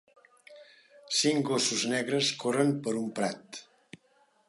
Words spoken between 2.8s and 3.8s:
per un prat.